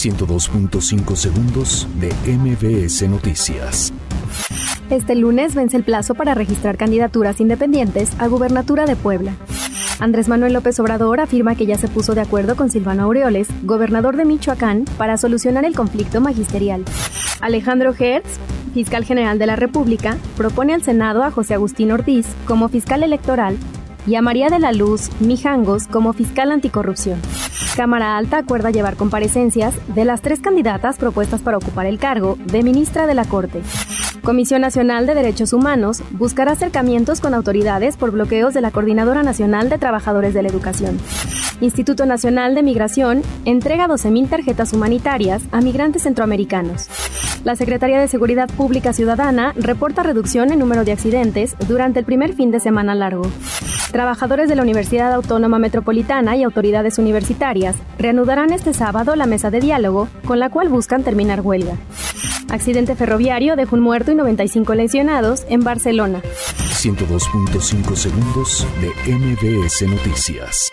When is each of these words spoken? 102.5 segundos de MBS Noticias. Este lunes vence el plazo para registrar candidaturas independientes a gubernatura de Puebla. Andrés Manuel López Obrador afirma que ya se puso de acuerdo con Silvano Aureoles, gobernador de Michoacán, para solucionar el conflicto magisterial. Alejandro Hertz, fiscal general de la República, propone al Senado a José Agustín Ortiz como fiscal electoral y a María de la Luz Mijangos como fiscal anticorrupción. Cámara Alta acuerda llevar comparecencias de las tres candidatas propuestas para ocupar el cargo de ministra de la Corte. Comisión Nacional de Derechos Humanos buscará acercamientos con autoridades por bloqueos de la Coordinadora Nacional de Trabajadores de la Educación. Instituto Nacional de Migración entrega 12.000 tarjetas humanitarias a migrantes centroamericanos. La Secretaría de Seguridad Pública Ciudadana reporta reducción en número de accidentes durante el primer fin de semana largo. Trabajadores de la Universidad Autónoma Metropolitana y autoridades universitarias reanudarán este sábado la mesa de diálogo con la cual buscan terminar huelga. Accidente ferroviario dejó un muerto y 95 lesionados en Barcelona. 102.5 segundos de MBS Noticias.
102.5 0.00 1.14
segundos 1.14 1.86
de 2.00 2.08
MBS 2.26 3.06
Noticias. 3.06 3.92
Este 4.88 5.14
lunes 5.14 5.54
vence 5.54 5.76
el 5.76 5.84
plazo 5.84 6.14
para 6.14 6.32
registrar 6.32 6.78
candidaturas 6.78 7.38
independientes 7.38 8.12
a 8.18 8.26
gubernatura 8.26 8.86
de 8.86 8.96
Puebla. 8.96 9.34
Andrés 9.98 10.26
Manuel 10.26 10.54
López 10.54 10.80
Obrador 10.80 11.20
afirma 11.20 11.54
que 11.54 11.66
ya 11.66 11.76
se 11.76 11.86
puso 11.86 12.14
de 12.14 12.22
acuerdo 12.22 12.56
con 12.56 12.70
Silvano 12.70 13.02
Aureoles, 13.02 13.48
gobernador 13.62 14.16
de 14.16 14.24
Michoacán, 14.24 14.86
para 14.96 15.18
solucionar 15.18 15.66
el 15.66 15.76
conflicto 15.76 16.22
magisterial. 16.22 16.82
Alejandro 17.42 17.92
Hertz, 17.92 18.38
fiscal 18.72 19.04
general 19.04 19.38
de 19.38 19.46
la 19.46 19.56
República, 19.56 20.16
propone 20.34 20.72
al 20.72 20.82
Senado 20.82 21.22
a 21.24 21.30
José 21.30 21.52
Agustín 21.52 21.92
Ortiz 21.92 22.26
como 22.46 22.70
fiscal 22.70 23.02
electoral 23.02 23.58
y 24.06 24.14
a 24.14 24.22
María 24.22 24.48
de 24.48 24.58
la 24.58 24.72
Luz 24.72 25.10
Mijangos 25.20 25.86
como 25.86 26.12
fiscal 26.12 26.52
anticorrupción. 26.52 27.20
Cámara 27.76 28.16
Alta 28.16 28.38
acuerda 28.38 28.70
llevar 28.70 28.96
comparecencias 28.96 29.74
de 29.94 30.04
las 30.04 30.22
tres 30.22 30.40
candidatas 30.40 30.98
propuestas 30.98 31.40
para 31.40 31.56
ocupar 31.56 31.86
el 31.86 31.98
cargo 31.98 32.36
de 32.44 32.62
ministra 32.62 33.06
de 33.06 33.14
la 33.14 33.24
Corte. 33.24 33.62
Comisión 34.22 34.60
Nacional 34.60 35.06
de 35.06 35.14
Derechos 35.14 35.52
Humanos 35.52 36.02
buscará 36.10 36.52
acercamientos 36.52 37.20
con 37.20 37.32
autoridades 37.32 37.96
por 37.96 38.10
bloqueos 38.10 38.52
de 38.52 38.60
la 38.60 38.70
Coordinadora 38.70 39.22
Nacional 39.22 39.68
de 39.70 39.78
Trabajadores 39.78 40.34
de 40.34 40.42
la 40.42 40.48
Educación. 40.48 40.98
Instituto 41.60 42.06
Nacional 42.06 42.54
de 42.54 42.62
Migración 42.62 43.22
entrega 43.44 43.86
12.000 43.86 44.28
tarjetas 44.28 44.72
humanitarias 44.72 45.42
a 45.52 45.60
migrantes 45.60 46.02
centroamericanos. 46.02 46.88
La 47.44 47.56
Secretaría 47.56 47.98
de 47.98 48.08
Seguridad 48.08 48.50
Pública 48.50 48.92
Ciudadana 48.92 49.54
reporta 49.56 50.02
reducción 50.02 50.52
en 50.52 50.58
número 50.58 50.84
de 50.84 50.92
accidentes 50.92 51.56
durante 51.66 51.98
el 51.98 52.04
primer 52.04 52.34
fin 52.34 52.50
de 52.50 52.60
semana 52.60 52.94
largo. 52.94 53.22
Trabajadores 53.92 54.48
de 54.48 54.54
la 54.54 54.62
Universidad 54.62 55.12
Autónoma 55.12 55.58
Metropolitana 55.58 56.36
y 56.36 56.44
autoridades 56.44 56.98
universitarias 56.98 57.74
reanudarán 57.98 58.52
este 58.52 58.72
sábado 58.72 59.16
la 59.16 59.26
mesa 59.26 59.50
de 59.50 59.60
diálogo 59.60 60.08
con 60.24 60.38
la 60.38 60.48
cual 60.48 60.68
buscan 60.68 61.02
terminar 61.02 61.40
huelga. 61.40 61.74
Accidente 62.50 62.94
ferroviario 62.94 63.56
dejó 63.56 63.76
un 63.76 63.82
muerto 63.82 64.12
y 64.12 64.14
95 64.14 64.74
lesionados 64.74 65.44
en 65.48 65.60
Barcelona. 65.60 66.20
102.5 66.82 67.96
segundos 67.96 68.66
de 68.80 69.12
MBS 69.12 69.82
Noticias. 69.82 70.70